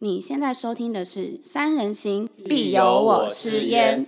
[0.00, 4.06] 你现在收听的是《三人行必有我师焉》。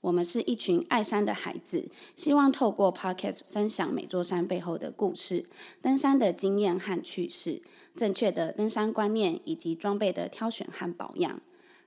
[0.00, 5.46] 我们是一群爱山的孩子，希望透过 Podcast 分享每座山背后的故事、
[5.80, 7.62] 登山的经验和趣事、
[7.94, 11.40] 正确的登山观念以及装备的挑选和保养。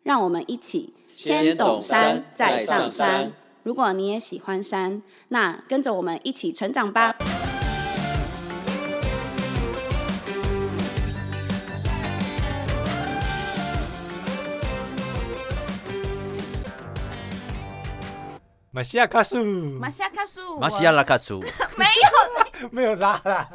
[0.04, 3.34] 让我们一起先懂山再再上山。
[3.64, 7.16] 如果你也喜欢山，那跟着我们一起成长吧。
[18.70, 19.44] 马西亚卡苏，
[19.80, 21.40] 马西亚卡苏，马西亚拉卡苏，
[21.80, 21.86] 没
[22.62, 23.50] 有 没有啦啦。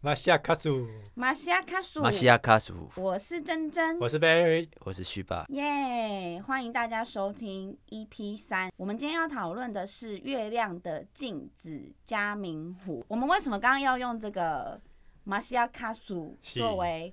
[0.00, 4.68] 马西亚卡苏，马西亚卡苏，马西亚卡苏，我是珍珍，我是 Barry。
[4.84, 5.44] 我是旭爸。
[5.48, 8.70] 耶欢迎大家收听 EP 三。
[8.76, 13.04] 我们今天要讨论的是月亮的镜子加明湖。
[13.08, 14.80] 我们为什么刚刚要用这个
[15.24, 17.12] 马西亚卡苏作为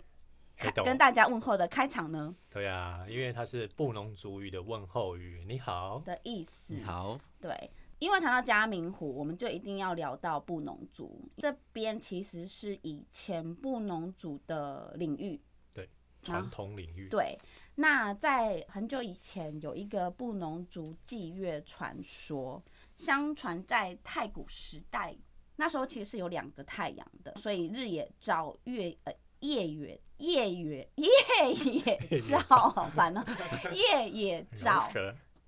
[0.84, 5.44] 跟大家问候的开场呢对啊，因为它是布农族语的问候语。
[5.48, 6.76] 你好，的意思？
[6.76, 7.52] 你好，对，
[8.00, 15.42] 因为谈到嘉明湖，我们就一定要聊到布农族这边，其实是以前布农族的领域。
[15.74, 15.90] 对
[16.22, 17.08] 传统领域。
[17.10, 17.38] 对，
[17.76, 22.64] 那在很久以前有一个布农族祭月传说，
[22.98, 25.16] 相传在太古时代，
[25.56, 31.08] 那时候其实是有两个太阳的，所以日也照，月呃夜月夜月夜
[32.10, 33.24] 也照，好烦哦，
[33.72, 34.92] 夜也照。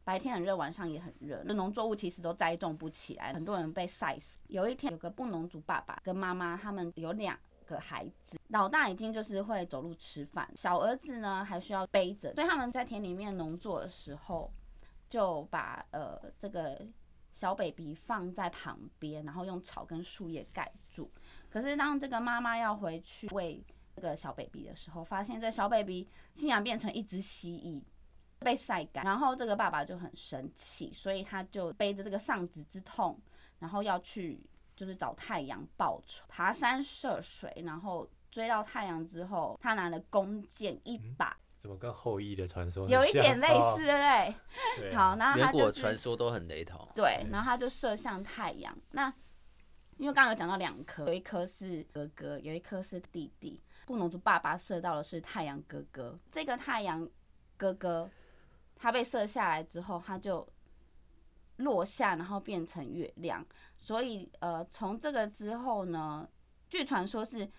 [0.08, 4.40] 白天很热，晚上也很热，那农作物其实都栽种不起来，很多人被晒死。
[4.48, 14.50] 有一天，有个布农族爸爸跟妈妈，他们有两个孩子，老大已经就是会走路吃饭，小儿子呢还需要背着，所以他们在田里面农作的时候，
[15.10, 16.88] 就把呃这个
[17.34, 21.12] 小 baby 放在旁边，然后用草跟树叶盖住。
[21.50, 23.62] 可是当这个妈妈要回去喂
[23.94, 27.84] 这个小 baby 的时候，发现这小 baby 竟然变成一只蜥蜴。
[28.40, 33.20] 被晒干，然后这个爸爸就很生气，所以他就背着这个丧子之痛，
[33.60, 34.40] 然后要去
[34.76, 44.36] 就是找太阳报仇，爬山涉水，然后追到太阳之后，他拿了弓箭一把，怎么跟后羿的传说有一点类似，哦对不对？
[44.78, 46.88] 对啊好，然后远古的他就是传说都很雷同。
[46.94, 48.78] 对，嗯然后他就射向太阳。
[48.92, 49.12] 那
[49.98, 53.60] 因为刚刚有讲到两颗，有一颗是哥哥，有一颗是弟弟。
[53.88, 57.10] 布农族爸爸射到的是太阳哥哥，这个太阳
[57.56, 58.08] 哥哥
[58.78, 60.48] 他被射下来之后，它就
[61.58, 63.46] 落下，然后变成月亮。
[63.78, 66.30] 所以呃，从这个之后呢，
[66.70, 67.50] 据传说是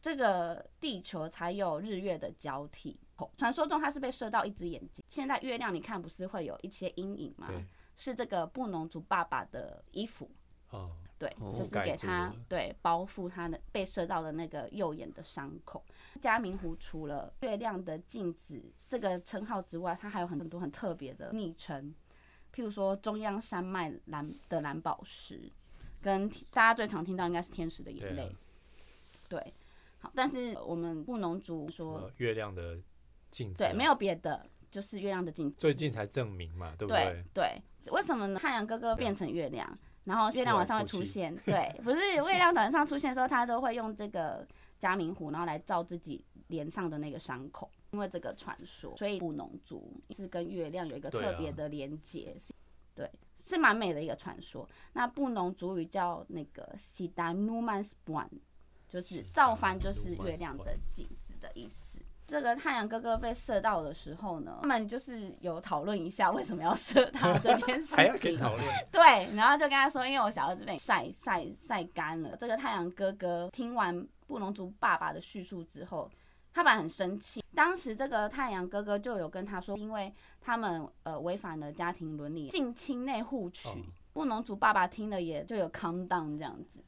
[0.00, 3.00] 这个地球才有日月的交替。
[3.36, 7.46] 传说中它是被射到一只眼睛，现在月亮你看不是会有一些阴影吗？
[7.46, 10.28] 对，是这个布农族爸爸的衣服，
[10.70, 15.84] 哦，对，哦就是盖住给他了对包覆他的被射到的那个右眼的伤口。
[16.20, 21.94] 嘉明湖除了月亮的镜子这个称号之外，它还有很多很特别的昵称，
[22.54, 25.50] 譬如说中央山脉蓝的蓝宝石，
[26.02, 28.36] 跟大家最常听到应该是天使的眼对啊泪，
[29.28, 29.54] 对。
[29.98, 32.78] 好，但是我们布农族什说，么月亮的
[33.30, 35.56] 镜子啊，对，没有别的，就是月亮的镜子。
[35.58, 38.38] 最近才证明嘛，对不对对，为什么呢？
[38.38, 41.34] 太阳哥哥变成月亮，然后月亮晚上会出现。
[41.44, 44.46] 对，不是月亮晚上出现的时候，他都会用这个
[44.78, 47.70] 加明湖，然后来照自己脸上的那个伤口。
[47.92, 52.36] 因为这个传说，所以布农族是跟月亮有一个特别的连接。
[52.92, 54.68] 对，是蛮美的一个传说。
[54.94, 58.20] 那布农族语叫那个西达努曼斯布
[58.88, 62.00] 就是造反，就是月亮的镜子的意思。
[62.26, 68.14] 这个太阳哥哥被射到的时候呢，他们就是有讨论一下为什么要射他这件事 还要。
[68.38, 72.34] 讨论， 对，然后就跟他说，因为我小儿子被晒晒晒干了。
[72.36, 76.10] 这个太阳哥哥听完布农族爸爸的叙述之后，
[76.52, 77.42] 他爸很生气。
[77.54, 83.68] 当时这个太阳哥哥就有跟他说，因为他们呃违反了家庭伦理，近亲内互娶。
[83.68, 83.76] 哦
[84.14, 86.78] 布农族爸爸听了也就有 calm down 这样子。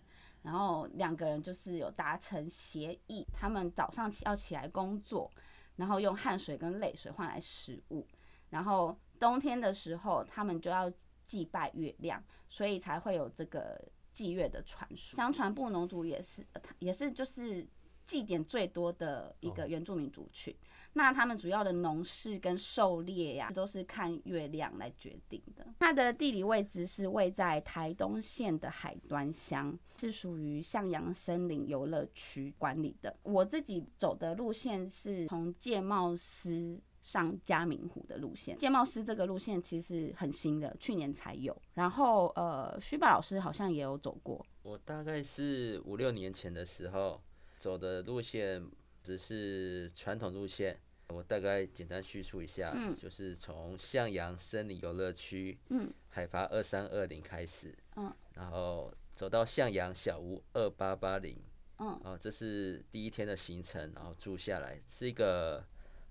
[0.47, 5.29] 然后两个人就是有达成协议，他们早上起要起来工作，
[5.75, 8.07] 然后用汗水跟泪水换来食物，
[8.51, 10.89] 然后冬天的时候他们就要
[11.25, 13.77] 祭拜月亮，所以才会有这个
[14.13, 15.17] 祭月的传说。
[15.17, 16.47] 相传布农族也是，
[16.79, 17.67] 也是就是
[18.05, 20.57] 祭典最多的一个哦原住民族群。
[20.97, 25.67] 那他们主要的农事跟狩猎呀，都是看月亮来决定的。
[25.79, 33.15] 它的地理位置是位在台东县的海端乡，是属于向阳森林游乐区管理的。
[33.25, 38.57] 我自己走的路线是从界贸司上嘉明湖的路线。
[38.57, 41.55] 界贸司这个路线其实很新的，去年才有。
[41.75, 44.43] 然后呃，虚爸老师好像也有走过。
[44.63, 47.21] 我大概是五六年前的时候
[47.59, 48.67] 走的路线，
[49.03, 50.81] 只是传统路线。
[51.09, 52.95] 我大概简单叙述一下，嗯。
[52.95, 61.39] 就是从向阳森林游乐区，嗯，海拔二三二零开始，嗯，然后走到向阳小屋二八八零，
[61.79, 65.65] 嗯，哦，这是第一天的行程，然后住下来是一个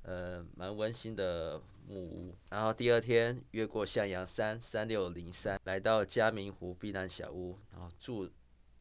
[0.04, 8.30] 呃蛮温馨的木屋，然后第二天越过向阳山三六零三，来到嘉明湖避难小屋，然后住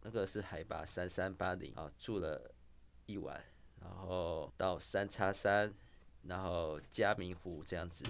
[0.02, 2.50] 那个是海拔三三八零，啊，住了
[3.06, 3.42] 一晚，
[3.80, 5.72] 然后到三叉山，
[6.26, 8.04] 然后嘉明湖这样子，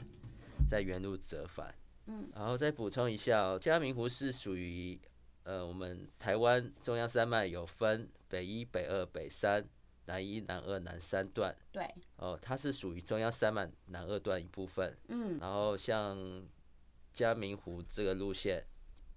[0.69, 1.75] 在原路折返。
[2.06, 5.00] 嗯，然后再补充一下、哦，嘉明湖是属于
[5.44, 9.66] 呃我们台湾中央山脉有分北一、北二、北三、
[10.05, 14.94] 南一、南二、南三段对，哦，它是属于中央山脉南二段一部分。
[15.08, 16.46] 嗯然后像
[17.12, 18.62] 嘉明湖这个路线，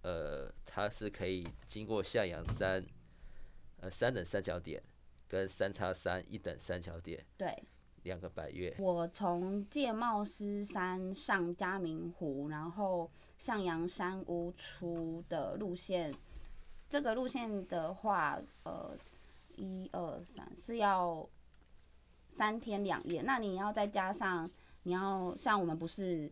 [0.04, 2.86] 呃，它是可以经过向阳山，
[3.82, 4.82] 呃，三等三角点
[5.28, 7.54] 跟三叉山一等三角点对。
[8.08, 8.76] 两个百月。
[8.80, 16.14] 我从界茂斯山上嘉明湖，然后向阳山屋出的路线，
[16.90, 18.98] 这个路线的话，呃，
[19.56, 21.28] 一二三是要
[22.34, 23.22] 三天两夜。
[23.22, 24.50] 那你要再加上，
[24.84, 26.32] 你要像我们不是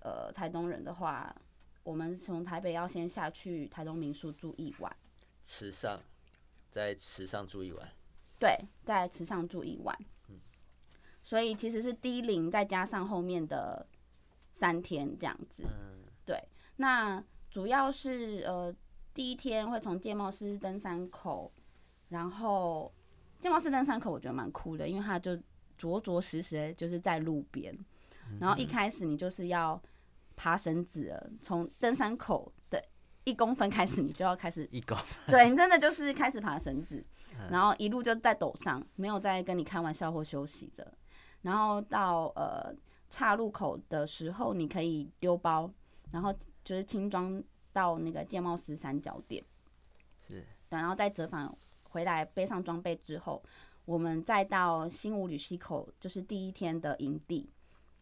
[0.00, 1.34] 呃台东人的话，
[1.82, 4.96] 我们从台北要先下去台东民宿住一晚，
[5.44, 6.00] 池上，
[6.70, 7.88] 在池上住一晚。
[8.38, 9.98] 对，在池上住一晚。
[11.28, 13.86] 所以其实是低龄再加上后面的
[14.54, 15.62] 三天这样子。
[16.24, 16.42] 对，
[16.76, 18.74] 那主要是呃
[19.12, 21.52] 第一天会从界贸司登山口，
[22.08, 22.90] 然后
[23.38, 25.36] 界贸司登山口我觉得蛮酷的，因为它就
[25.76, 27.78] 着着实实的就是在路边，
[28.40, 29.78] 然后一开始你就是要
[30.34, 32.82] 爬绳子了，从登山口的
[33.24, 34.96] 一公分开始，你就要开始 一公
[35.26, 37.04] 对你真的就是开始爬绳子，
[37.50, 40.90] 然后一路就在陡上，没有在跟你开玩笑或休息的。
[41.48, 42.70] 然后到呃
[43.08, 45.70] 岔路口的时候，你可以丢包，
[46.10, 46.30] 然后
[46.62, 47.42] 就是轻装
[47.72, 49.42] 到那个界贸司三角点，
[50.20, 51.50] 是对，然后再折返
[51.84, 53.42] 回来背上装备之后，
[53.86, 57.48] 我们再到新武吕溪口，就是第一天的营地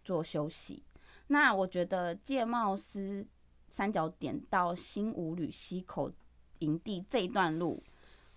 [0.02, 0.82] 做休息。
[1.28, 3.24] 那我觉得界贸司
[3.68, 6.10] 三角点到新武吕溪口
[6.58, 7.80] 营地这一段路，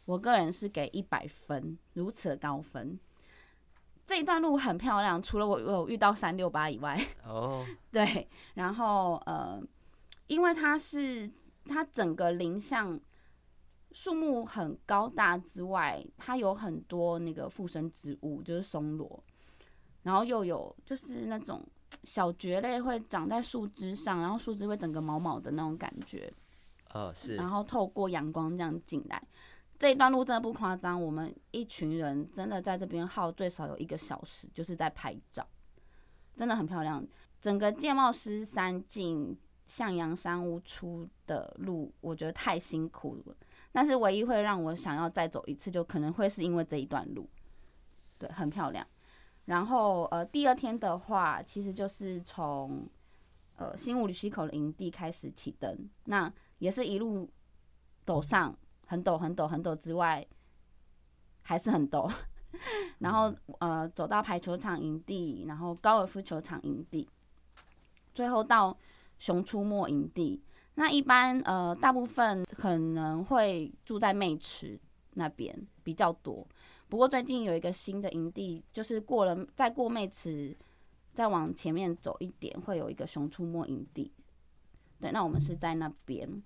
[0.06, 3.00] 我个人是给一百分，如此的高分。
[4.10, 7.64] 这一段路很漂亮，除了我我有遇到三六八以外， 哦，
[7.94, 9.62] 对，然后呃，
[10.26, 11.30] 因为它是
[11.66, 13.00] 它整个林相
[13.92, 19.24] 树木很高大之外，它有很多那个附生植物，就是松萝，
[20.02, 21.64] 然后又有就是那种
[22.04, 26.34] 小蕨类会长在树枝上，然后树枝会整个毛毛的那种感觉，
[26.94, 29.22] 哦是然后透过阳光这样进来。
[29.80, 35.48] 这一段路真的不夸张，我们一群人真的在这边耗最少有一个小时，就是在拍照，
[36.36, 37.02] 真的很漂亮。
[37.40, 43.36] 整个界茂师山进向阳山屋出的路，我觉得太辛苦了。
[43.72, 47.30] 但是唯一会让我想要再走一次，就可能会是因为这一段路，
[48.18, 48.86] 对，很漂亮。
[49.46, 52.86] 然后呃，第二天的话，其实就是从
[53.56, 57.30] 呃新武吕溪口的营地开始起登，那也是一路
[58.06, 58.54] 陡上，
[58.90, 60.26] 很陡很陡很陡之外，
[61.44, 62.12] 还是很陡。
[62.98, 67.08] 然后呃，走到排球场营地，然后高尔夫球场营地，
[68.16, 68.76] 最后到
[69.20, 70.42] 熊出没营地。
[70.74, 74.80] 那一般呃，大部分可能会住在妹池
[75.14, 76.46] 那边比较多。
[76.88, 80.58] 不过最近有一个新的营地，就是过了再过妹池，
[81.14, 84.12] 再往前面走一点，会有一个熊出没营地。
[85.00, 86.42] 对，那我们是在那边。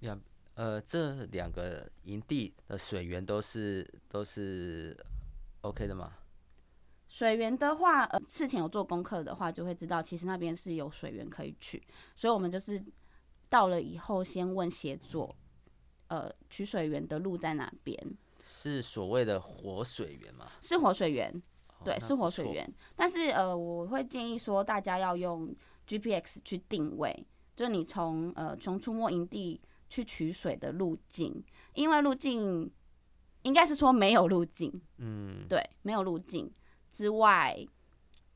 [0.00, 0.18] 两
[0.56, 4.96] 呃这两个营地的水源都是都是
[5.60, 6.12] OK 的吗？
[7.08, 11.80] 水源的话，呃，事前有做功课的话，就会知道其实那边是有水源可以去，
[12.16, 12.84] 所以我们就是
[13.48, 15.34] 到了以后先问协作，
[16.08, 17.96] 呃，取水源的路在哪边？
[18.42, 20.50] 是所谓的活水源吗？
[20.60, 21.42] 是活水源，
[21.84, 22.68] 对，是活水源。
[22.96, 25.54] 但是呃，我会建议说大家要用
[25.86, 32.70] GPX 去定位，就是你从呃熊出没营地去取水的路径，因为路径
[33.42, 36.52] 应该是说没有路径，嗯，对，没有路径
[36.90, 37.56] 之外，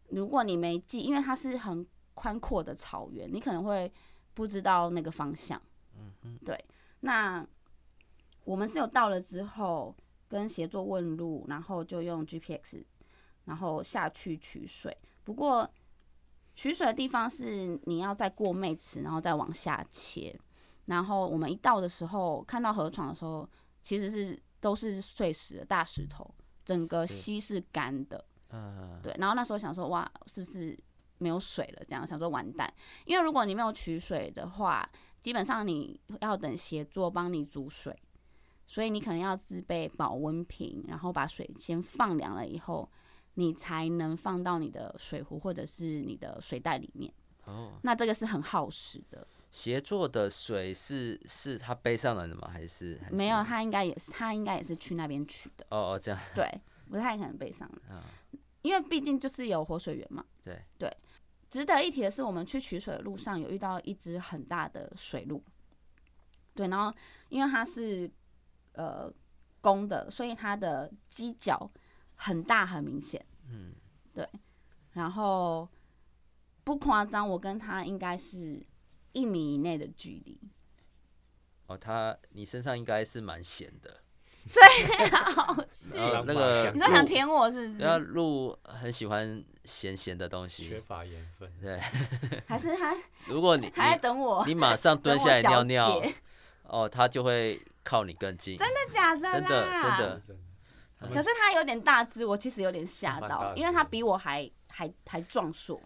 [0.09, 3.93] 如果你没记，因为它是很宽阔的草原，你可能会
[4.35, 5.61] 不知道那个方向。
[6.23, 6.63] 嗯对。
[7.01, 7.47] 那
[8.45, 9.95] 我们是有到了之后
[10.29, 12.85] 跟协作问路，然后就用 GPX，
[13.47, 14.97] 然后下去取水。
[15.25, 15.69] 不过
[16.55, 20.39] 取水的地方是你要再过妹池，然后再往下切。
[20.87, 23.49] 然后我们一到的时候，看到河床的时候，
[23.81, 26.29] 其实是都是碎石的大石头，
[26.65, 28.25] 整个是溪是干的。
[28.53, 30.77] 嗯，对，然后那时候想说，哇，是不是
[31.19, 31.85] 没有水了？
[31.87, 32.73] 这样想说完蛋，
[33.05, 37.97] 因为如果你没有取水的话，基本上你要等协作帮你煮水，
[38.67, 42.91] 所以你可能要自备保温瓶，然后把水先放凉了以后，
[43.35, 47.13] 你才能放到你的水壶或者是你的水袋里面。
[47.45, 52.49] 哦，那这个是很耗时的，协作的水是是他背上来的吗？
[52.53, 58.05] 还是没有，他应该也是，他应该也是去那边取的，哦哦这样，对，不太可能背上来啊，
[58.63, 60.25] 因为毕竟就是有活水源嘛。
[60.45, 60.61] 对。
[61.51, 65.43] 值得一提的是，我们去取水的路上有遇到一只很大的水鹿，
[66.55, 66.97] 对，然后
[67.29, 68.09] 因为它是
[68.75, 69.13] 呃
[69.61, 71.69] 公的，所以它的犄角
[72.15, 73.75] 很大很明显，嗯，
[74.15, 74.25] 对，
[74.93, 75.69] 然后
[76.63, 78.65] 不夸张，我跟它应该是
[79.13, 80.39] 一米以内的距离，
[81.67, 84.03] 哦，他你身上应该是蛮咸的，
[84.49, 87.99] 最好是，然后那个你说想舔我是不是？
[87.99, 91.79] 鹿很喜欢咸咸的东西缺，乏盐分，对，
[92.47, 92.97] 还是他
[93.29, 94.45] 如果你还在等我？
[94.47, 96.03] 你马上蹲下来尿尿，
[96.65, 99.33] 哦，它就会靠你更近，真的假的？
[99.33, 101.13] 真的真的。
[101.13, 105.81] 可是它有点大只，我其实有点吓到，因为它比我还还还壮硕，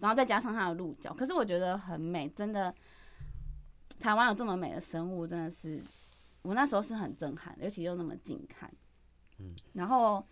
[0.00, 2.74] 然后再加上它的鹿角，可是我觉得很美，真的，
[3.98, 5.82] 台湾有这么美的生物，真的是
[6.42, 8.72] 我那时候是很震撼，尤其又那么近看，
[9.38, 10.26] 嗯，然后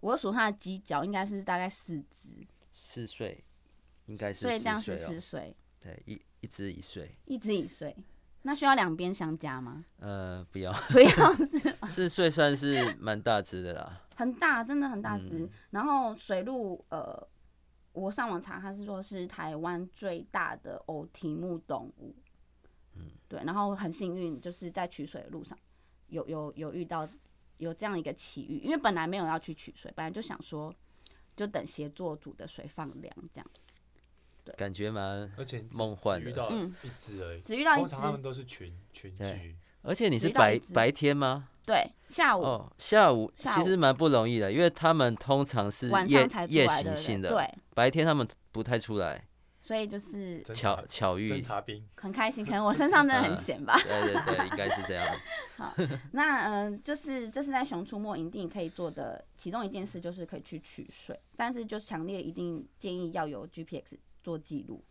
[0.00, 3.42] 我数它的犄角，应该是大概四只，四岁，
[4.06, 7.96] 应该是所以这样是四岁对，一一只一岁，一只一岁，
[8.42, 9.84] 那需要两边相加吗？
[10.00, 15.38] 呃，不要， 不要是四岁算是蛮大只的啦，很大，真的很大只。
[15.38, 17.26] 嗯然后水鹿，呃，
[17.94, 22.14] 我上网查，它是说是台湾最大的偶蹄目动物。
[22.96, 23.42] 嗯，对。
[23.44, 25.58] 然后很幸运，就是在取水的路上，
[26.08, 27.08] 有有有遇到
[27.56, 30.74] 有这样一个奇遇，因为本来没有要去取水，本来就想说
[31.34, 33.50] 就等协作组的水放凉这样，
[34.56, 41.48] 感觉蛮，而且只梦幻的遇到嗯一只而已，只遇到一只通常，他们都是群群对居，而且你是白白天吗？
[41.66, 49.26] 对，下午、哦，下午其实蛮不容易的，因为他们通常是夜夜，行性的，对，白天他们不太出来，
[49.62, 53.74] 所以就是巧巧遇，侦察兵，很开心，可能我身上真的很嗯闲吧。
[53.84, 55.06] 对对对，应该是这样。
[55.56, 55.74] 好
[56.12, 64.84] 那嗯、呃就是这是在熊出没营地可以做的其中一件事，就是可以去取水，但是就强烈一定建议要有 GPX 做记录。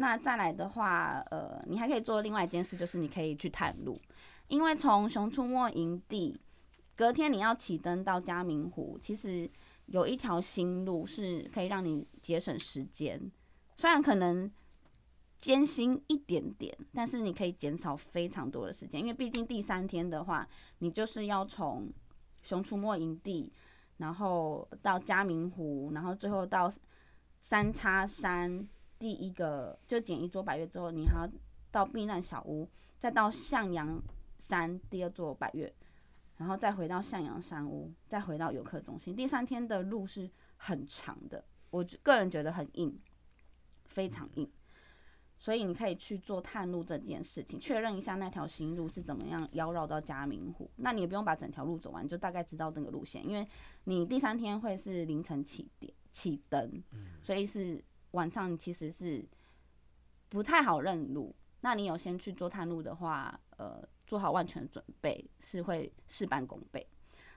[0.00, 4.00] 那再来的话，呃，你还可以做另外一件事，就是你可以去探路，
[4.46, 6.40] 因为从熊出没营地
[6.94, 9.50] 隔天你要起灯到嘉明湖，其实
[9.86, 13.20] 有一条新路是可以让你节省时间，
[13.76, 14.48] 虽然可能
[15.36, 21.92] 艰辛一点点，但是你可以减少非常多的时间，因为毕竟第三天的话，你就是要从
[22.42, 23.52] 熊出没营地，
[23.96, 26.72] 然后到嘉明湖，然后最后到
[27.40, 31.30] 三叉山第一个就捡一座百月之后，你还要
[31.70, 34.02] 到避难小屋，再到向阳
[34.38, 35.72] 山第二座百月，
[36.36, 39.14] 然后再回到向阳山屋，再回到游客中心。
[39.14, 43.00] 第三天的路是很长的，我个人觉得很硬，
[43.86, 44.50] 非常硬。
[45.40, 50.68] 所以你可以去做探路这件事情，确认一下那条新路是怎么样腰绕到嘉明湖。
[50.74, 53.46] 那你也不用把整条路走完，就大概知道那个路线，因为
[53.84, 56.82] 你第三天会是凌晨起点起灯，
[57.22, 57.80] 所以是
[58.12, 59.26] 晚上其实是
[60.28, 61.34] 不太好认路。
[61.60, 66.86] 那你有先去做探路的话，呃，做好万全准备是会事半功倍。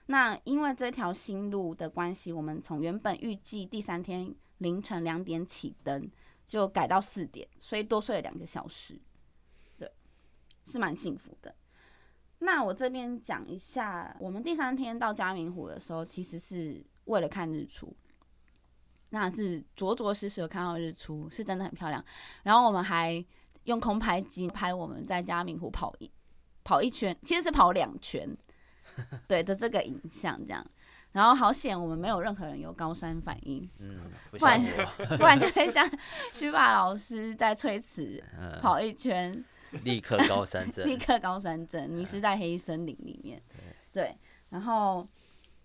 [0.06, 6.08] 那因为这条新路的关系，我们从原本预计第三天凌晨两点起灯，
[6.46, 9.00] 就改到四点，所以多睡了两个小时，
[9.76, 9.90] 对，
[10.66, 11.54] 是蛮幸福的。
[12.38, 17.92] 那我这边讲一下，我们第三天到嘉明湖的时候，其实是为了看日出，
[19.14, 22.02] 那是着着实实有看到日出，是真的很漂亮。
[22.42, 23.22] 然后我们还
[23.64, 26.10] 用空拍机拍我们在嘉明湖跑一
[26.64, 28.34] 跑一圈，其实是跑两圈，
[29.28, 30.66] 对的这个影像这样。
[31.12, 34.00] 然后好险，我们没有任何人有高山反应，嗯，
[34.30, 34.64] 不不然，
[35.18, 35.86] 不然就会像
[36.32, 39.44] 虚霸老师在翠池嗯，跑一圈，
[39.84, 43.42] 立刻高山症 立，刻高山症，迷失在黑森林里面。
[43.92, 44.16] 对，
[44.48, 45.06] 然后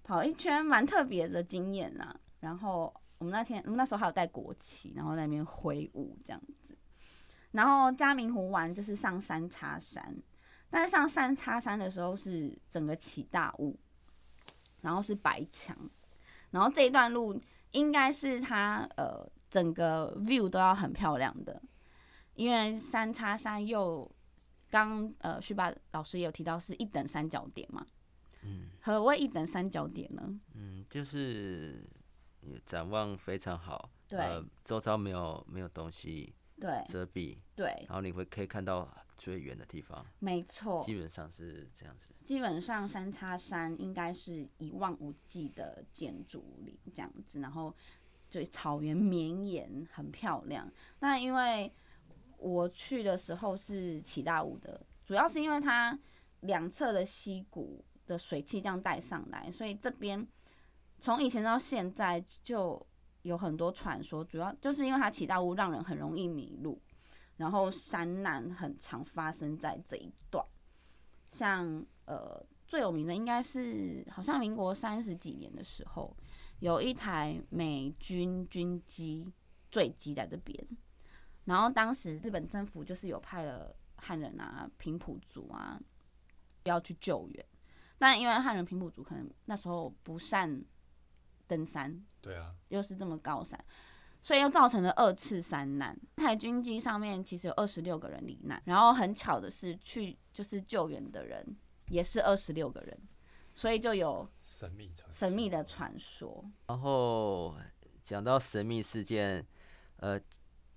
[0.04, 2.13] 跑一圈蛮特别的经验啦。
[2.42, 6.78] 然后我们那天，我们那时候还有带国旗，然后在那边挥舞这样子。
[7.52, 10.16] 然后嘉明湖玩就是上山插山，
[10.70, 13.80] 但是上山插山的时候是整个起大雾，
[14.82, 15.76] 然后是白墙，
[16.52, 21.60] 然后这一段路应该是它呃整个 view 都要很漂亮的，
[22.36, 24.10] 因为三叉山又
[24.70, 27.88] 刚呃旭爸老师也有提到是一等三角点嘛，
[28.44, 30.38] 嗯何谓一等三角点呢？
[30.54, 31.90] 嗯，就是
[32.48, 42.10] 你展望非常好，对呃，周遭没有没有东西对遮蔽，对，然后你会可以看到最远的地方，没错，基本上是这样子。
[42.24, 47.75] 基本上三叉山应该是一望无际的建筑林这样子，然后
[48.30, 50.72] 就草原绵延，很漂亮。
[51.00, 51.72] 那因为
[52.38, 55.98] 我去的时候是起大雾的，主要是因为它
[56.42, 60.27] 两侧的溪谷的水汽这样带上来，所以这边
[61.00, 62.86] 从以前到现在就
[63.22, 66.82] 有很多传说，主要就是因为它起大雾让人很容易迷路，
[67.36, 70.46] 然后山难很常发生在这一段。
[71.32, 76.16] 像呃最有名的应该是好像民国三十几年的时候，
[76.60, 79.32] 有一台美军军机
[79.70, 80.68] 坠机在这边，
[81.46, 85.80] 然后当时日本政府就是有派了汉人啊、平埔族啊
[86.63, 87.46] 要去救援，
[87.98, 90.63] 但因为汉人平埔族可能那时候不善
[91.48, 93.60] 登山，对啊，又是这么高山，
[94.22, 95.98] 所以又造成了二次山难。
[96.16, 101.58] 台军机上面其实有二十六个人罹难，然后很巧的是，去就是救援的人
[101.89, 103.00] 也是二十六个人，
[103.56, 106.44] 所以就有神秘神秘的传说。
[106.68, 107.56] 然后
[108.04, 109.46] 讲到神秘事件，
[109.98, 110.20] 呃，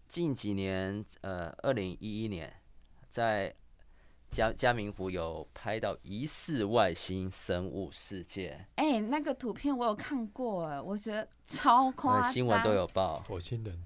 [0.07, 2.53] 近几年，呃，二零一一年
[3.09, 3.55] 在
[4.31, 13.21] 嘉嘉明湖有拍到疑似外星生物世界，哎、那个图片我有看过，哎，我觉得超夸呃，张，新闻都有报。
[13.29, 13.85] 火星人，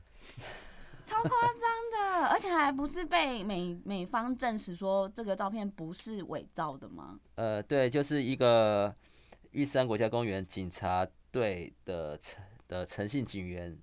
[1.07, 7.19] 超夸张的，而且还不是被美美方证实说这个照片不是伪造的吗？
[7.37, 8.95] 呃，对，就是一个
[9.53, 13.79] 玉山国家公园警察队的诚的诚信警员，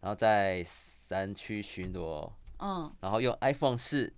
[0.00, 4.10] 然后在山区巡逻，嗯，然后用 iPhone 四，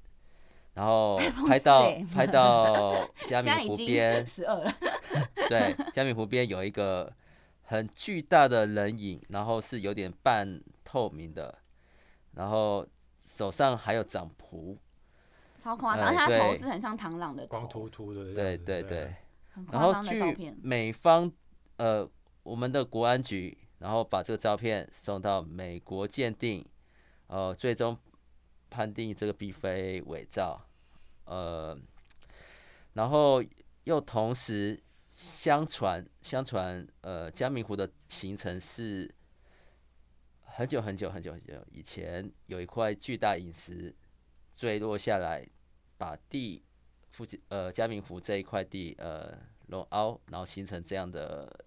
[0.81, 4.73] 然后 拍到4欸拍到 嘉明湖边，十二了，
[5.51, 7.13] 对，嘉明湖边有一个
[7.65, 11.59] 很巨大的人影，然后是有点半透明的，
[12.33, 12.87] 然后
[13.27, 14.79] 手上还有掌蹼，
[15.59, 16.57] 超夸张，呃而且他头对。
[16.57, 19.15] 是很像螳螂的光，秃秃的对，对对。
[19.71, 20.55] 然后据。
[20.63, 21.31] 美方
[21.77, 22.09] 呃
[22.43, 26.65] 我们的国安局，然后把这个照片送到美国鉴定，
[27.27, 27.99] 呃，最终
[28.71, 30.59] 判定这个并非伪造，
[31.31, 31.79] 呃，
[32.95, 33.41] 然后
[33.85, 39.09] 又同时相传相传呃嘉明湖的形成是
[40.43, 43.95] 很久很久很久很久以前有一块巨大陨石
[44.57, 45.47] 坠落下来，
[45.97, 46.65] 把地
[47.11, 49.39] 附近呃嘉明湖这一块地呃
[49.69, 51.65] 弄凹，然后形成这样的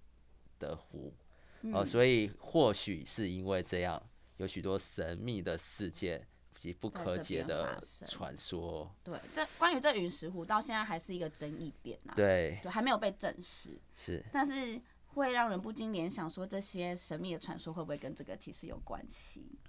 [0.59, 1.13] 的湖，
[1.61, 4.01] 哦、嗯所以或许是因为这样，
[4.37, 6.27] 有许多神秘的事件
[6.63, 8.89] 及不可解的传说。
[9.03, 19.59] 对，这关于这陨石湖到现在还是一个争议点呐、对，就，还没有被证实，是但是会让人不禁联想说，这些神秘的传说会不会跟这个其实有关系？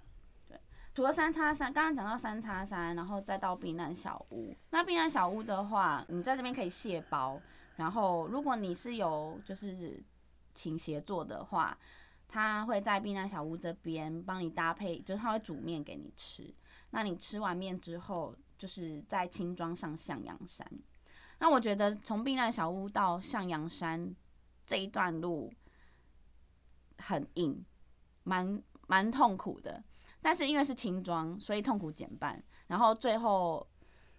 [0.47, 0.57] 对，
[0.93, 4.55] 除了三叉山，刚刚讲到三叉山，然后再到避难小屋。
[4.69, 7.41] 那避难小屋的话，你在这边可以卸包，
[7.75, 10.01] 然后如果你是有就是
[10.53, 11.77] 请协作的话，
[12.27, 16.53] 他会在避难小屋这边帮你搭配，就是他会煮面给你吃。
[16.95, 20.65] 那你吃完面之后，就是在轻装上向阳山。
[21.39, 24.15] 那我觉得从避难小屋到向阳山
[24.65, 25.53] 这一段路
[26.99, 27.65] 很硬，
[28.23, 29.83] 蛮蛮痛苦的。
[30.21, 32.41] 但是因为是轻装，所以痛苦减半。
[32.67, 33.67] 然后最后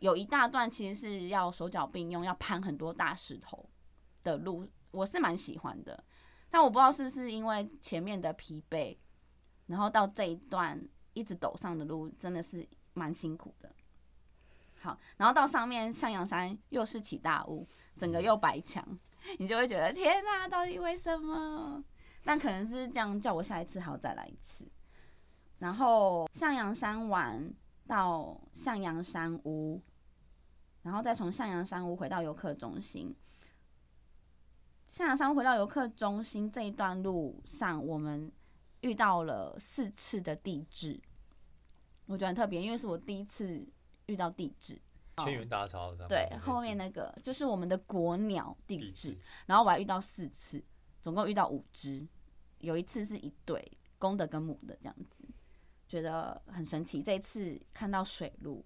[0.01, 3.67] 有一大段其实是要手脚并用，要攀很多大石头
[4.23, 6.05] 的路，我是蛮喜欢的。
[6.51, 8.99] 但我不知道是不是因为前面的疲惫，
[9.65, 10.87] 然后到这一段
[11.17, 13.73] 一直陡上的路，真的是蛮辛苦的。
[14.81, 18.87] 好，然后到上面向阳山又是起大雾，整个又白墙，
[19.39, 21.83] 你就会觉得天哪、到底为什么？
[22.23, 24.69] 但可能是这样，叫我下一次还要再来一次。
[25.59, 27.51] 然后向阳山玩
[27.87, 29.81] 到向阳山屋，
[30.83, 33.17] 然后再从向阳山屋回到游客中心。
[34.87, 38.31] 向阳山回到游客中心这一段路上，我们
[38.81, 41.01] 遇到了四次的地质，
[42.07, 43.67] 我觉得很特别，因为是我第一次
[44.07, 44.81] 遇到地质。
[45.19, 50.63] 千元大潮上对面，后面那个就是我们的国鸟地地质质，然后我还遇到四次，
[51.01, 52.07] 总共遇到五只，
[52.59, 53.67] 有一次是一对
[53.99, 55.25] 公的跟母的这样子，
[55.89, 57.03] 觉得很神奇。
[57.03, 58.63] 这一次看到水鹿，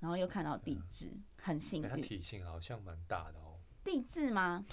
[0.00, 2.02] 然后又看到地质，很幸运它运。
[2.02, 4.64] 体型好像蛮大的哦，地质吗？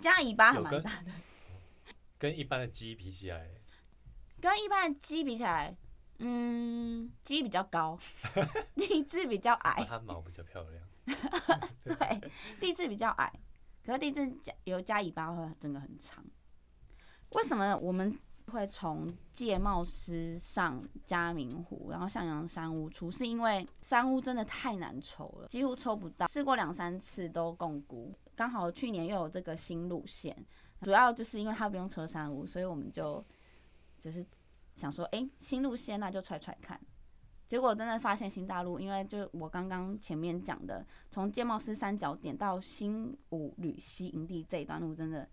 [0.00, 1.12] 加尾巴还蛮大的，
[2.18, 3.48] 跟一般的鸡比起来，
[4.40, 5.76] 跟一般的鸡比起来，
[6.20, 7.98] 嗯，鸡比较高，
[8.76, 9.84] 地质比较矮。
[9.88, 10.84] 它毛比较漂亮。
[11.84, 12.30] 对，
[12.60, 13.32] 地质比较矮，
[13.84, 16.24] 可是地质加有加尾巴会真的很长。
[17.30, 23.10] 为什么我们会从界貌师上嘉明湖，然后向阳山屋出？
[23.10, 28.14] 是因为山屋真的太难抽了，几乎抽不到，试过两三次都共估。
[28.36, 30.36] 刚好去年又有这个新路线，
[30.82, 33.24] 主要就是因为它不用抽山屋，所以我们就
[33.98, 34.24] 就是
[34.74, 36.80] 想说，哎、新路线那就揣揣看。
[37.46, 45.28] 结果真的发现新大陆，因为就我刚刚前面讲的，从界貌师三角点到新武吕溪营地这一段路，真的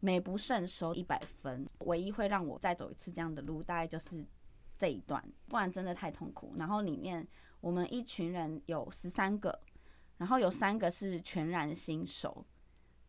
[0.00, 1.66] 美不胜收，一百分。
[1.86, 4.22] 唯一会让我再走一次这样的路，大概就是
[4.76, 6.54] 这一段，不然真的太痛苦。
[6.58, 7.26] 然后里面
[7.60, 9.58] 我们一群人有十三个，
[10.18, 12.44] 然后有三个是全然新手，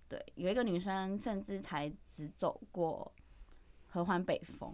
[0.07, 3.13] 对，有一个女生甚至才只走过
[3.87, 4.73] 合欢北峰，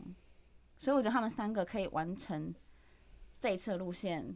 [0.81, 2.51] 所以我觉得他们三个可以完成
[3.39, 4.35] 这一次的路线，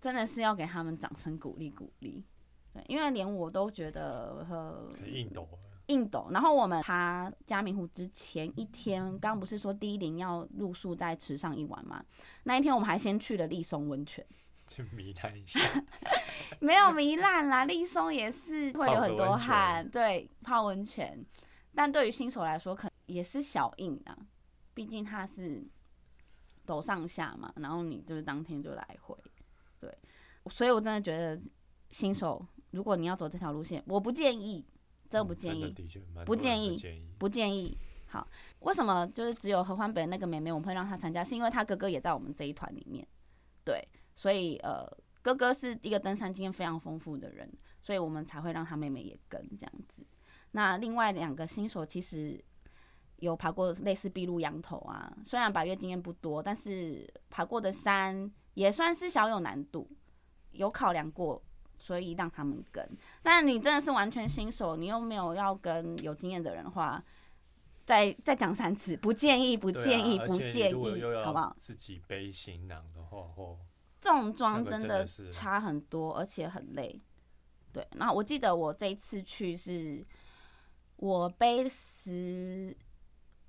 [0.00, 2.24] 真的是要给他们掌声鼓励鼓励。
[2.72, 6.26] 对，因为连我都觉得呃很硬斗啊，硬斗。
[6.32, 12.04] 然后我们爬嘉明湖之前一天，刚刚不是说第一零要露宿在池上一晚吗？
[12.42, 14.26] 那一天我们还先去了立松温泉，
[14.66, 15.60] 去糜烂一下。
[16.58, 21.24] 没有糜烂啦，立松也是会流很多汗，对，泡温泉。
[21.76, 24.18] 但对于新手来说，可也是小硬啊，
[24.78, 25.60] 毕竟它是
[26.64, 29.12] 陡上下嘛，然后你就是当天就来回，
[29.80, 29.92] 对，
[30.48, 31.36] 所以我真的觉得
[31.90, 34.64] 新手如果你要走这条路线，我不建议，
[35.10, 35.74] 真的不嗯建议，
[36.14, 37.10] 的不建议建议。
[37.18, 37.76] 不建议。
[38.06, 38.24] 好，
[38.60, 41.24] 为什么就是只有合欢北那个妹妹我们会让她参加？
[41.24, 43.04] 是因为她哥哥也在我们这一团里面，
[43.64, 44.86] 对，所以呃，
[45.22, 50.06] 哥哥是一个登山经验非常丰富的人，所以我们才会让他妹妹也跟这样子。
[50.52, 52.40] 那另外两个新手其实
[53.18, 59.88] 有爬过类似碧露羊头啊，虽然百越经验不多，但是爬过的山也算是小有难度，
[60.52, 61.42] 有考量过，
[61.76, 62.88] 所以让他们跟。
[63.22, 67.02] 但你真的是完全新手，你又没有要跟有经验的人的话，
[67.84, 71.56] 再再讲三次，不建议，不建议，不建议好不好？
[71.58, 73.58] 自己背行囊的话，或
[74.00, 77.00] 重装真的差很多，而且很累。
[77.72, 80.06] 对，那我记得我这一次去是，
[80.96, 82.76] 我背十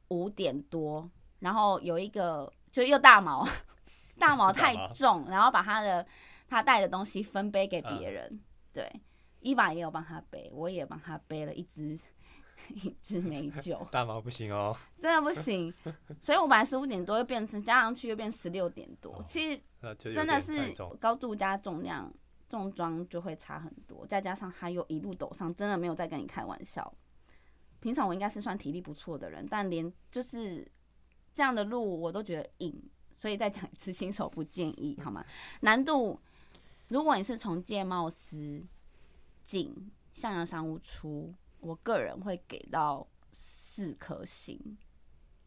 [0.10, 3.48] 五点多，然后有一个就又大毛，
[4.20, 6.06] 大毛太重，然后把他的
[6.48, 8.14] 他带的东西分背给别嗯。
[8.14, 8.40] 人。
[8.72, 9.02] 对，
[9.40, 12.00] 伊娃也有帮他背，我也帮他背了一支
[12.70, 13.86] 一支美酒。
[13.92, 15.74] 大毛不行哦，真的不行，
[16.22, 19.62] 所以我本来十五点多又变成加上去又变十六点多，哦其实
[20.14, 22.14] 真的是高度加重量
[22.48, 26.94] 重装就会差很多，再加上他又一路抖上，真的没有在跟你开玩笑。
[27.80, 30.70] 平常我应该是算体力不错的人，但连就是
[31.34, 32.82] 这样的路我都觉得硬，
[33.14, 35.26] 所以再讲一次，新手不建议好吗？
[35.62, 36.20] 难度，
[36.90, 38.64] 如果你是从界貌司
[39.44, 44.78] 进向阳山屋出，我个人会给到四颗星。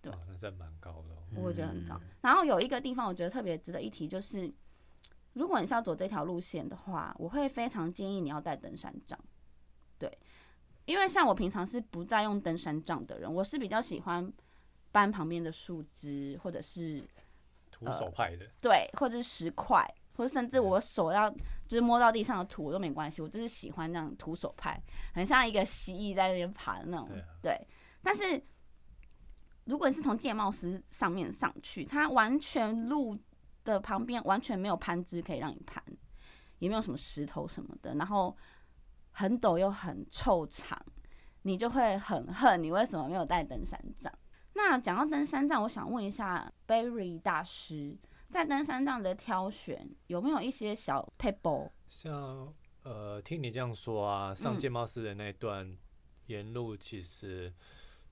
[0.01, 1.23] 对哦那真蛮高的哦。
[1.37, 2.09] 我觉得很高嗯。
[2.23, 4.53] 然后有一个地方我觉得特别值得一提，就是
[5.35, 9.19] 如果你是要走这条路线的话，我会非常建议你要带登山杖。
[9.99, 10.19] 对，
[10.85, 14.33] 因为像我平常是不再用登山杖的人，我是比较喜欢
[14.91, 17.03] 搬旁边的树枝，或者是
[17.71, 19.83] 徒手派的，对，或者是石块，
[20.15, 24.83] 或者甚至我手要就是摸到地上的土我都没关系，我就是喜欢那样徒手派，
[25.15, 27.09] 很像一个蜥蜴在那边爬的那种。
[27.09, 27.67] 对啊对，
[28.03, 28.43] 但是
[29.65, 33.17] 如果你是从界帽石上面上去，它完全路
[33.65, 35.83] 的旁边完全没有攀枝可以让你攀，
[36.59, 38.37] 也没有什么石头什么的，然后
[39.13, 40.79] 很陡又很臭长，
[41.43, 44.13] 你就会很恨你为什么没有带登山杖。
[44.55, 47.97] 那讲到登山杖，我想问一下 Barry 大师，
[48.29, 51.71] 在登山杖的挑选有没有一些小 pebble？
[51.89, 55.77] 像呃，听你这样说啊，上嗯界貌寺的那段
[56.27, 57.53] 沿路，其实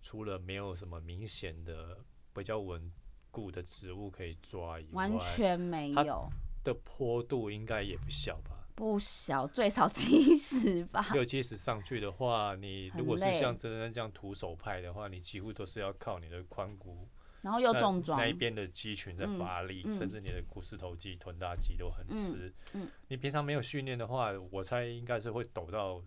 [0.00, 1.98] 除了没有什么明显的
[2.32, 2.90] 比较稳
[3.30, 6.28] 固的植物可以抓以外，完全没有，
[6.62, 8.59] 的坡度应该也不小吧？
[8.80, 11.06] 不小，最少七十吧。
[11.12, 17.06] 六七十上去的话，你如果是像真正这样徒手派的话，你几乎都是要靠你的髋骨
[17.42, 22.54] 然后又那重装那，一边的肌群在嗯发力，嗯甚至你的股四头肌、臀大肌都很嗯吃。
[22.72, 26.02] 嗯你平常没有训练的话，我猜应该是会抖到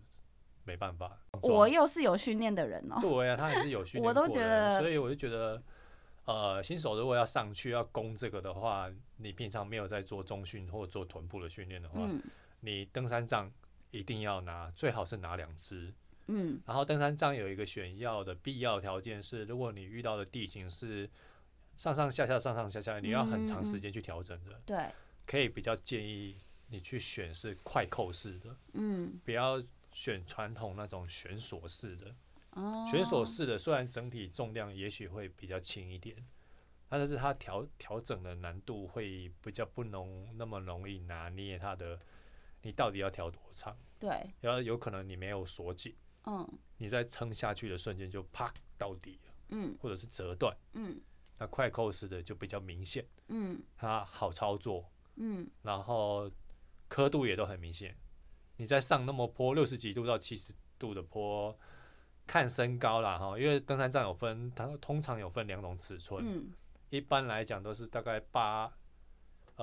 [0.63, 1.15] 没办法。
[1.43, 5.61] 我又是有训练的人哦、对啊，他也是有训 练我都觉得所以我就觉得，
[6.25, 12.19] 呃，新手如果要上去要攻这个的话，你平常没有在做中训或做臀部的训练的话，嗯
[12.63, 13.51] 你登山杖
[13.91, 15.93] 一定要拿，最好是拿两支。
[16.27, 21.09] 嗯然后登山杖有一个选要的必要条件是，如果你遇到的地形是
[21.75, 24.89] 上上下下、上上下下，你要很长时间去调整的，对，
[25.27, 26.37] 可以比较建议
[26.69, 32.15] 你去选是快扣式的，嗯不要选传统那种悬索式的。
[32.51, 36.15] 哦，悬索式的虽然整体重量也许会比较轻一点，
[36.87, 41.99] 但是它调调整的难度会比较不容那么容易拿捏它的，
[42.63, 43.77] 你到底要调多长？
[43.99, 45.95] 对，然后有可能你没有锁紧，
[46.25, 46.47] 嗯。
[46.77, 49.77] 你在撑下去的瞬间就啪到底了，嗯。
[49.79, 50.57] 或者是折断。
[50.73, 50.99] 嗯。
[51.37, 53.61] 那快扣式的就比较明显，嗯。
[53.77, 55.47] 它好操作，嗯。
[55.61, 56.31] 然后
[56.87, 57.95] 刻度也都很明显。
[58.57, 61.57] 你在上那么坡六十几度到七十度的坡，
[62.25, 66.51] 看身高啦哈，因为登山杖有分，它通常有分两种尺寸，嗯。
[66.89, 68.71] 一般来讲都是大概八，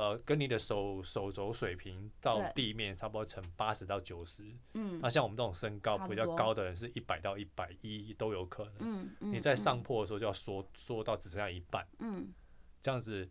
[0.00, 4.42] 呃，跟你的手手肘水平到地面差不多乘八十到九十。
[4.72, 8.76] 嗯那像我们这种身高比较高的人，是一百到一百一都有可能。
[8.80, 11.86] 嗯嗯，你在上坡的时候就要缩缩到只剩下一半。
[11.98, 12.32] 嗯
[12.80, 13.28] 这样子，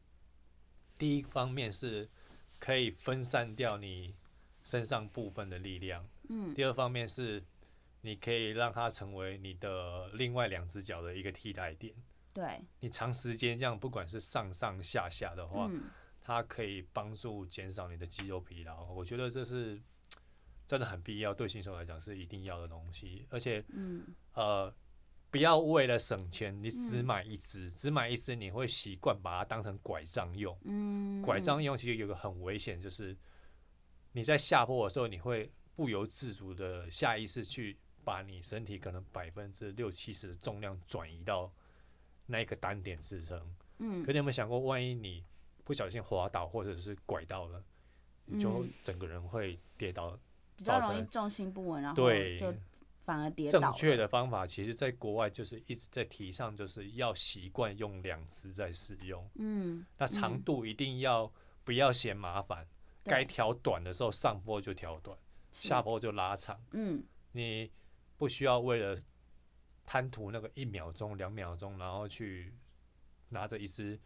[0.95, 2.07] 第一方面是
[2.59, 4.13] 可以分散掉你
[4.63, 7.43] 身上部分的力量，嗯第二方面是
[8.01, 11.95] 你可以让它成为你的另外两只脚的一个替代点。
[12.31, 15.81] 对，你长时间这样，不管是上上下下的话，嗯
[16.21, 18.91] 它可以帮助减少你的肌肉疲劳。
[18.91, 19.81] 我觉得这是
[20.67, 23.25] 真的很必要，对新手来讲是一定要的东西。
[23.29, 24.73] 而且嗯呃，
[25.31, 30.57] 不要为了省钱，你只嗯买一只，只买一只，你会习惯把它当成拐杖用。
[30.65, 33.17] 嗯，拐杖用其实有个很危险，就是
[34.11, 41.51] 你在下坡的时候，你会不由自主的下意识去把你身体可能百分之六七十的重量转移到
[42.25, 43.55] 那个单点支撑。
[43.79, 45.23] 嗯可你有没有想过，万一你
[45.69, 47.63] 不小心滑倒或者是拐到了，
[48.25, 50.19] 你就嗯整个人会跌倒。
[50.55, 52.51] 比较造成容易重心不稳，然后对，就
[53.03, 53.59] 反而跌倒。
[53.59, 59.29] 正确的方法，其实在国外就是一直在提倡，就是要习惯用两只在使用。
[59.35, 61.31] 嗯，那长嗯度一定要
[61.63, 62.67] 不要嫌麻烦，
[63.03, 65.15] 该调短的时候上坡就调短，
[65.51, 66.59] 下坡就拉长。
[66.71, 67.03] 嗯
[67.33, 67.71] 你
[68.17, 68.99] 不需要为了
[69.85, 72.51] 贪图那个一秒钟、两秒钟，然后去
[73.29, 73.99] 拿着一支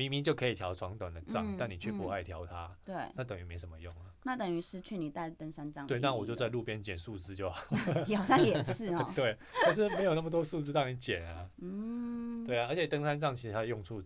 [0.00, 4.06] 明明就可以调长短的杖，嗯但你却不嗯爱调它，对，那等于没什么用啊。
[4.22, 7.62] 那等于失去你带登山杖的对，意义那我就在路边捡树枝就好。
[8.16, 9.08] 好像也是哦。
[9.14, 11.50] 对，可是没有那么多树枝让你捡啊。
[11.58, 14.02] 嗯，对啊，而且登山杖其实它的用处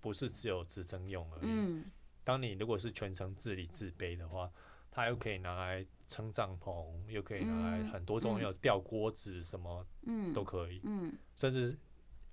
[0.00, 1.46] 不是只有支撑用而已。
[1.46, 1.84] 嗯
[2.24, 4.50] 当你如果是全程自理自背的话，
[4.90, 10.80] 它又可以拿来撑帐篷，又可以拿来嗯很多种，嗯有吊锅子什么嗯都可以。
[10.84, 11.76] 嗯甚至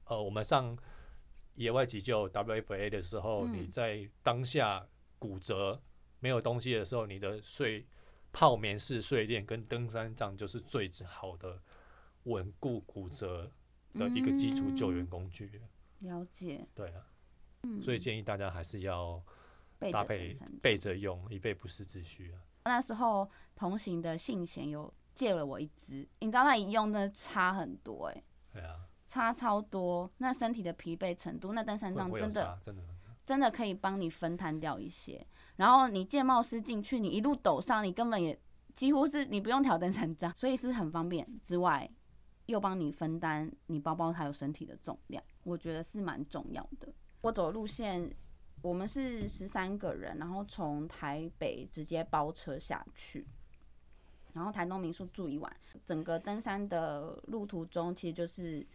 [0.05, 0.77] 呃，我们上
[1.55, 4.87] 野外急救 WFA 的时候，嗯你在当下
[5.19, 5.81] 骨折
[6.19, 7.85] 没有东西的时候，你的睡
[8.31, 11.61] 泡棉式睡垫跟登山杖就是最好的
[12.23, 13.51] 稳固骨折
[13.93, 15.61] 的一个基础救援嗯工具。
[15.99, 16.67] 了解。
[16.73, 17.05] 对啊，
[17.63, 19.21] 嗯，所以建议大家还是要
[19.77, 22.41] 背着搭配登山杖备着用，以备不时之需啊。
[22.65, 30.09] 那时候同行的信贤有借了我一支，你知道那一用真的差很多哎、对啊，差超多。
[30.19, 32.81] 那身体的疲惫程度，那登山杖真的，真的。
[33.25, 35.25] 真的可以帮你分摊掉一些。
[35.57, 38.37] 然后你借帽师进去，你一路抖上，你根本也
[38.73, 41.27] 几乎是你不用挑登山杖，所以是很方便。
[41.43, 41.89] 之外，
[42.45, 46.87] 又帮你分担你包包还有身体的重量，我觉得是蛮重要的。
[47.21, 48.09] 我走路线，
[48.61, 53.27] 我们是十三个人，然后从台北直接包车下去。
[54.33, 58.65] 然后台东民宿住一晚，整个登山的路途中，其实就是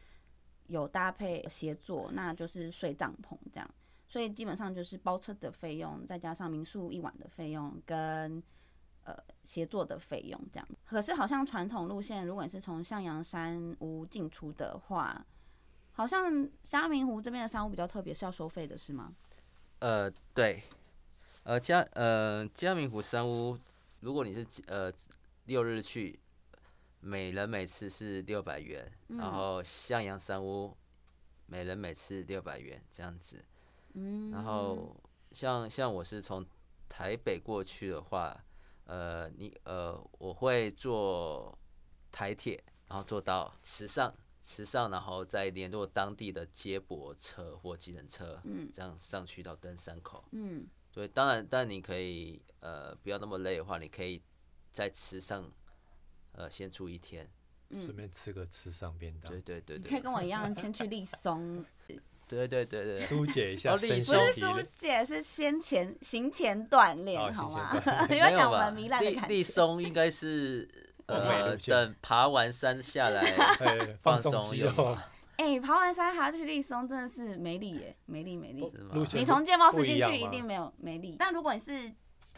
[0.69, 3.71] 有搭配协作，那就是睡帐篷这样。
[4.09, 8.43] 所以基本上就是包车的费用，再加上民宿一晚的费用跟
[9.03, 10.69] 呃协作的费用这样。
[10.85, 15.27] 可是好像传统路线，如果你是从向阳山屋进出的话，
[15.91, 19.13] 好像虾明湖这边的山屋比较特别，是要收费的是吗？
[19.81, 20.63] 呃，对，
[21.43, 23.59] 呃嘉呃嘉明湖山屋，
[24.01, 24.93] 如果你是呃
[25.47, 26.19] 六日去，
[27.07, 30.77] 每人每次是六百元，嗯然后向阳山屋
[31.47, 33.45] 每人每次六百元这样子。
[33.95, 36.45] 嗯，然后像像我是从
[36.88, 38.37] 台北过去的话，
[38.87, 41.57] 呃，你呃我会坐
[42.11, 50.25] 台铁，然后坐到池上，池上，然后再联络当地的接驳车或计程车，嗯这样上去到登山口。
[50.33, 54.21] 嗯，对，当然，但你可以呃不要那么累的话，你可以
[54.73, 55.49] 在池上
[56.37, 57.29] 呃先住一天。
[57.81, 61.64] 顺便吃个吃上便当对，对对你可以对，跟我一样先去立松，
[62.29, 64.62] 对对对对，疏解一下哦身心不是疲累。
[64.62, 68.07] 疏解，是先前行前锻炼，哦好吗行前锻？
[68.07, 68.38] 不要没有吧？
[68.38, 69.29] 讲我们糜烂的立感觉。
[69.35, 70.64] 立松应该是
[71.09, 73.20] 中美呃 路线等爬完山下来
[73.59, 74.96] 哎，放松松用肌肉，
[75.38, 78.70] 哎、爬完山还要去立松，真的是没力耶，没力没力。
[78.70, 81.92] 是吗路线你从健报室不一样进去一吗定没有没力，但如果你是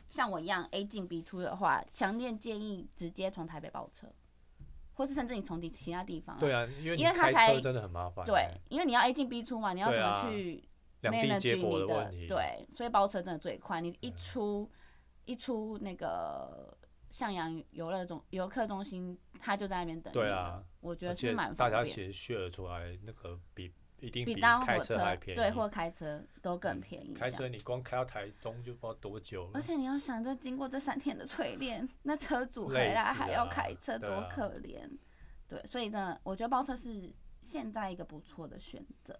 [0.08, 4.06] 像我一样 A 进 B 出的话，强烈建议直接从台北包车，
[4.94, 8.24] 或是甚至你从其其他地方、对，啊，因为因为他才真的很麻烦。
[8.24, 10.62] 对，因为你要 A 进 B 出嘛，你要怎么去
[11.00, 13.80] 两地接 manage 驳你的的问题。，对，所以包车真的最快。
[13.80, 14.70] 你一出
[15.24, 16.76] 一出那个
[17.10, 20.14] 向阳游乐中游客中心，他就在那边等你。
[20.14, 21.94] 对啊我觉得是蛮大家方便。
[21.94, 25.36] 其实 share 出来那个比一定比搭火车还便宜。
[25.36, 27.14] 对，或开车都更嗯便宜。
[27.14, 29.62] 开车你光开到台东就不知道多久了而。
[29.62, 34.88] 且你要想着经过这三天的淬炼，那车主回来还要开车，多可怜。
[35.48, 39.18] 对，所以真的，我觉得包车是现在一个不错的选择。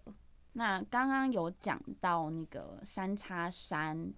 [0.53, 4.13] 那刚刚有讲到那个三叉山，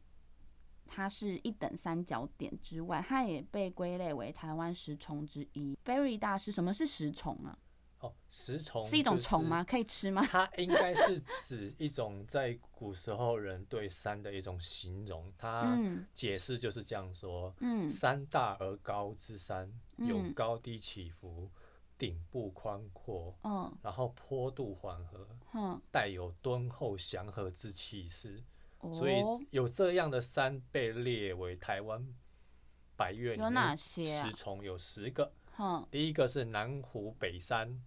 [0.86, 5.78] 它是一等三角点之外，它也被归类为台湾十重之一。
[5.86, 7.58] Berry 大师，什么是十重啊？
[8.02, 9.64] 哦，食虫是一种就是虫吗？
[9.64, 10.26] 可以吃吗？
[10.30, 21.50] 它应该是指一种在古时候人对山的一种形容，它 嗯解释就是这样说：嗯山大而高之山，有嗯高低起伏，
[21.98, 28.44] 顶部宽阔，嗯然后坡度缓和，嗯，带有敦厚祥和之气势，
[28.80, 32.04] 哦，所以有这样的山被列为台湾
[32.96, 34.36] 百越里有哪面些啊十？
[34.36, 37.80] 重有十个，哼，第一个是南湖北山。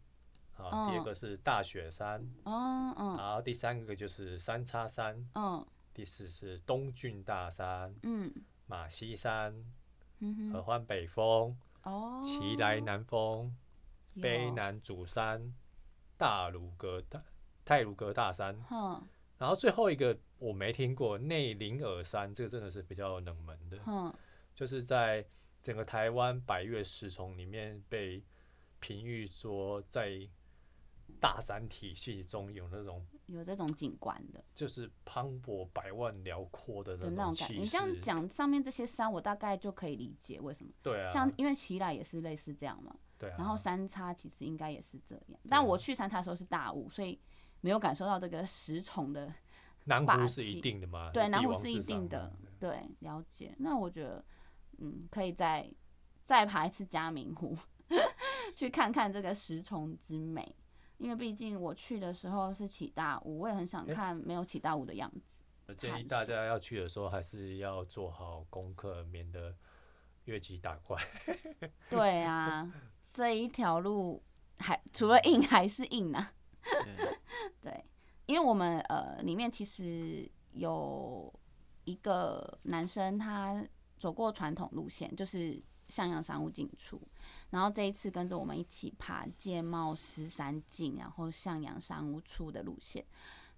[0.56, 5.66] 啊，第二哦个是大雪山，哦哦然后第三个就是三叉山，嗯。
[5.92, 8.32] 第四是东郡大山、嗯。
[8.66, 9.54] 马西山、
[10.52, 13.54] 合欢北峰、哦，奇来南峰、
[14.16, 15.54] 卑，南主山、
[16.16, 17.22] 大鲁阁大
[17.64, 19.06] 泰鲁阁大山，哼。
[19.38, 24.12] 然后最后一个我没听过内林尔山，这个真的是比较冷门的，哼，
[24.54, 25.24] 就是在
[25.60, 28.22] 整个台湾百越十重里面被
[28.80, 30.28] 评誉说在
[31.24, 37.54] 大山体系中有那种有这种景观的就是磅礴百万辽阔的的那种感觉。
[37.54, 38.00] 你这样。
[38.00, 40.70] 讲，上面这些山我大概就可以理解为什么。
[40.82, 47.18] 对啊，像因为奇来也是类似这样嘛，对啊，然后三叉其实应该也是这样，但我去三叉的时候是大雾，所以
[47.62, 49.32] 没有感受到这个十重的。
[49.86, 51.10] 南湖是一定的吗？
[51.12, 53.54] 对，南湖是一定的，对，了解。
[53.58, 54.24] 那我觉得，
[54.78, 55.70] 嗯，可以再
[56.22, 57.56] 再爬一次嘉明湖，
[58.54, 60.54] 去看看这个十重之美。
[61.04, 65.42] 因为毕竟我去的时候是起大雾，我也很想看没有起大雾的样子。
[65.66, 69.54] 我建议大家要去的时候，还是要做好功课，免得
[70.24, 70.98] 越级打怪。
[71.90, 74.22] 对啊，这一条路
[74.56, 76.32] 还除了硬还是硬啊。
[76.62, 77.18] 对
[77.60, 77.84] 对，
[78.24, 81.30] 因为我们呃里面其实有
[81.84, 83.62] 一个男生，他
[83.98, 86.98] 走过传统路线，就是向阳商务进出，
[87.53, 93.05] 然后这一次跟着我们一起爬界贸石山径，然后向阳商务出的路线，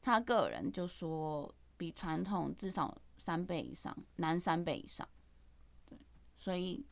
[0.02, 5.08] 他个人就说比传统至少三倍以上，难三倍以上。
[5.86, 5.98] 对，
[6.38, 6.86] 所以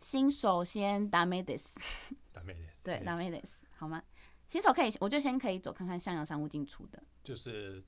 [0.00, 1.78] 新手先达美 this。
[2.32, 4.02] 打妹的，对，ダメです，好吗？
[4.48, 7.02] 新手可以，我就先可以走看看向阳商务进出的。
[7.22, 7.82] 就是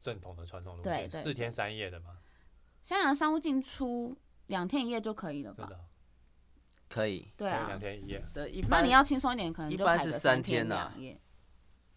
[0.00, 2.18] 正统的传统路对线，对四天三夜的嘛，
[2.82, 5.68] 向阳商务进出两天一夜就可以了吧？
[6.89, 7.31] 可以。
[7.37, 8.23] 对啊两，天一夜。
[8.33, 11.19] 但一般那你要轻松一点，可能一般是三天天呐两夜。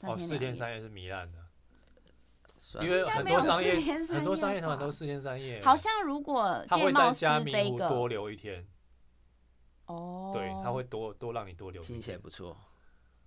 [0.02, 1.38] 哦，四天三夜是糜烂的，
[2.82, 3.74] 因为很多商业
[4.06, 8.66] 很多商业团都四天三夜，好像如果他会在界贸司嘉明这个湖多留一天，
[9.86, 12.56] 哦，对，他会多多让你多留一听起来，不错。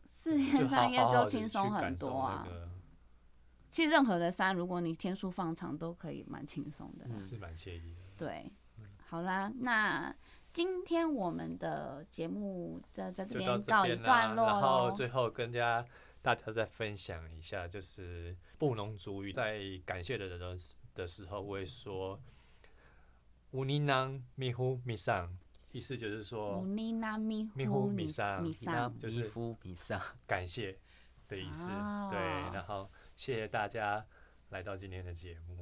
[0.06, 2.52] 四天三夜就轻松很多啊那。
[2.52, 2.70] 个
[3.70, 7.06] 其实任何的山，如果你天数放长，都可以蛮轻松的。
[7.08, 8.02] 嗯是蛮惬意的。
[8.18, 8.52] 对，
[9.08, 10.14] 好啦，那
[10.54, 14.92] 今天我们的节目在在这边告一段落然后。
[14.92, 15.86] 最后跟大家
[16.22, 20.58] 大家再分享一下，就是布农族语在感谢的人的
[20.94, 22.20] 的时候会说
[23.52, 25.36] “乌尼囊咪呼咪上”，
[25.72, 28.44] 意思就是说乌尼囊咪咪呼咪上
[29.00, 30.78] 就是米夫米萨，感谢
[31.28, 31.70] 的意思。
[31.72, 32.20] 哦对，
[32.54, 34.06] 然后谢谢大家
[34.50, 35.58] 来到今天的节目。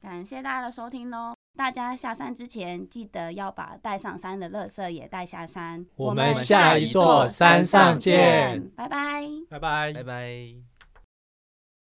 [0.00, 1.34] 感谢大家的收听喽。
[1.56, 5.86] 大家下山之前，记得要把带上山的垃圾也带下山。
[5.96, 9.22] 我们下一座山上见，拜拜。
[9.48, 10.73] 拜拜，拜拜。